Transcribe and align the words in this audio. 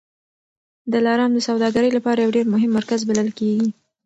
دلارام 0.93 1.31
د 1.33 1.39
سوداګرۍ 1.47 1.91
لپاره 1.97 2.19
یو 2.19 2.35
ډېر 2.37 2.45
مهم 2.53 2.71
مرکز 2.77 2.99
بلل 3.09 3.29
کېږي. 3.39 3.69